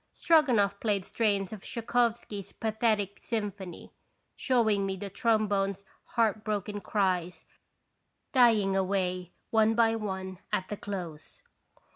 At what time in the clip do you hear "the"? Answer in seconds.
4.95-5.11, 10.69-10.77